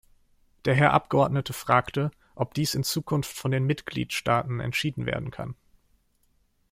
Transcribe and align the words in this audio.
Der 0.65 0.73
Herr 0.73 0.93
Abgeordnete 0.93 1.53
fragte, 1.53 2.09
ob 2.33 2.55
dies 2.55 2.73
in 2.73 2.83
Zukunft 2.83 3.33
von 3.37 3.51
den 3.51 3.65
Mitgliedstaaten 3.67 4.59
entschieden 4.59 5.05
werden 5.05 5.29
kann. 5.29 5.53